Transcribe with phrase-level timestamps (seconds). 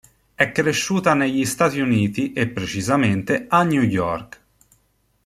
[0.33, 4.41] È cresciuta negli Stati Uniti e precisamente a New York.